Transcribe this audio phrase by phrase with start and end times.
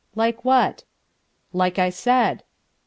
[0.15, 0.83] "Like what?"
[1.53, 2.43] "Like I said."